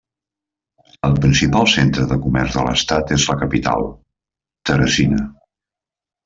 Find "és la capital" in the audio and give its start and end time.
3.19-3.87